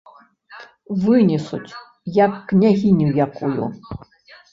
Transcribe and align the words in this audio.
Вынесуць, 1.01 1.75
як 2.15 2.33
княгіню 2.53 3.07
якую. 3.27 3.63